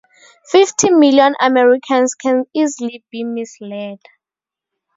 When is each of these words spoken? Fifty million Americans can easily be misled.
Fifty 0.51 0.89
million 0.89 1.35
Americans 1.39 2.15
can 2.15 2.45
easily 2.55 3.03
be 3.11 3.23
misled. 3.23 3.99